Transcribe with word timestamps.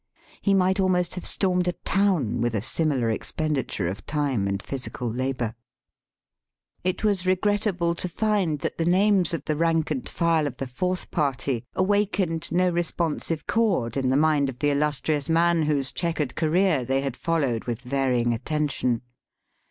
He 0.41 0.55
might 0.55 0.79
almost 0.79 1.13
have 1.13 1.27
stormed 1.27 1.67
a 1.67 1.73
town 1.73 2.41
with 2.41 2.55
a 2.55 2.61
similar 2.63 3.15
expendi 3.15 3.67
ture 3.67 3.85
of 3.87 4.03
time 4.07 4.47
and 4.47 4.59
physical 4.63 5.07
labour. 5.07 5.53
It 6.83 7.03
was 7.03 7.27
regrettable 7.27 7.93
to 7.93 8.09
find 8.09 8.61
that 8.61 8.79
the 8.79 8.85
names 8.85 9.31
of 9.31 9.45
the 9.45 9.55
rank 9.55 9.91
and 9.91 10.09
file 10.09 10.47
of 10.47 10.57
the 10.57 10.65
Fourth 10.65 11.11
Party 11.11 11.65
awakened 11.75 12.51
no 12.51 12.71
responsive 12.71 13.45
chord 13.45 13.95
in 13.95 14.09
the 14.09 14.17
mind 14.17 14.49
of 14.49 14.57
the 14.57 14.71
illus 14.71 15.01
trious 15.01 15.29
man 15.29 15.61
whose 15.67 15.91
chequered 15.91 16.33
career 16.33 16.83
they 16.83 17.01
had 17.01 17.15
followed 17.15 17.65
with 17.65 17.81
varying 17.83 18.33
attention. 18.33 19.03